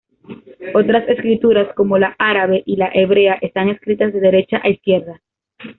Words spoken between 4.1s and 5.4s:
de derecha a izquierda.